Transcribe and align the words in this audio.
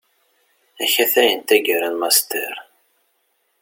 Akatay 0.83 1.31
n 1.33 1.39
taggara 1.47 1.87
n 1.91 1.95
Master. 2.01 2.53